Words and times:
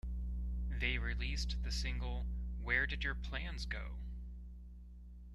They 0.79 0.97
released 0.97 1.57
the 1.61 1.71
single 1.71 2.25
Where 2.63 2.87
Did 2.87 3.03
Your 3.03 3.13
Plans 3.13 3.67
Go? 3.67 3.97